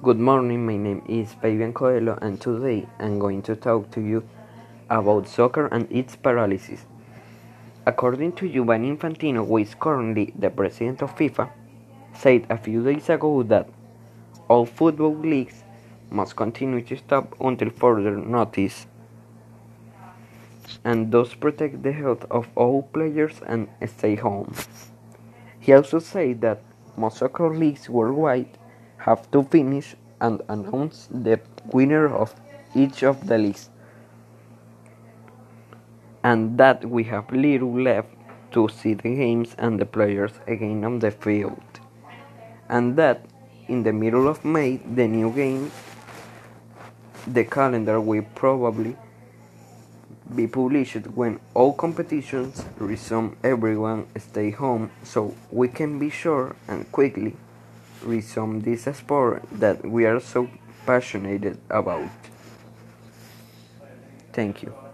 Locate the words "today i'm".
2.40-3.18